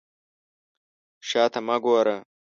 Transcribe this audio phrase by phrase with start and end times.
[1.27, 2.15] شا ته مه ګوره.